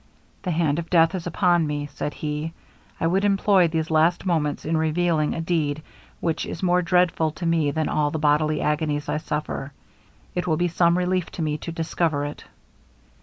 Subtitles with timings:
[0.41, 2.53] 'The hand of death is now upon me,' said he;
[2.99, 5.83] 'I would employ these last moments in revealing a deed,
[6.19, 9.73] which is more dreadful to me than all the bodily agonies I suffer.
[10.33, 12.43] It will be some relief to me to discover it.'